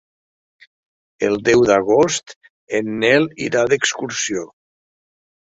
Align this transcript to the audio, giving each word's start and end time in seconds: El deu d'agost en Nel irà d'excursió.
El 1.27 1.37
deu 1.49 1.61
d'agost 1.71 2.33
en 2.79 2.91
Nel 3.05 3.29
irà 3.49 3.63
d'excursió. 3.75 4.49